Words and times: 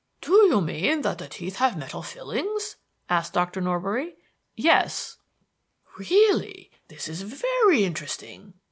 "Do 0.19 0.33
you 0.47 0.61
mean 0.61 1.01
that 1.03 1.19
the 1.19 1.27
teeth 1.27 1.57
have 1.57 1.77
metal 1.77 2.01
fillings?" 2.01 2.75
asked 3.07 3.33
Dr. 3.33 3.61
Norbury. 3.61 4.15
"Yes." 4.55 5.17
"Really! 5.99 6.71
This 6.87 7.07
is 7.07 7.21
very 7.21 7.83
interesting. 7.83 8.55